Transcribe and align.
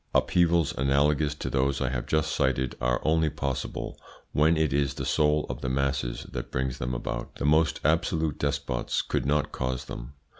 Upheavals 0.15 0.75
analogous 0.79 1.35
to 1.35 1.47
those 1.51 1.79
I 1.79 1.89
have 1.89 2.07
just 2.07 2.31
cited 2.33 2.73
are 2.81 2.99
only 3.03 3.29
possible 3.29 4.01
when 4.31 4.57
it 4.57 4.73
is 4.73 4.95
the 4.95 5.05
soul 5.05 5.45
of 5.47 5.61
the 5.61 5.69
masses 5.69 6.23
that 6.31 6.49
brings 6.49 6.79
them 6.79 6.95
about. 6.95 7.35
The 7.35 7.45
most 7.45 7.79
absolute 7.85 8.39
despots 8.39 9.03
could 9.03 9.27
not 9.27 9.51
cause 9.51 9.85
them. 9.85 10.13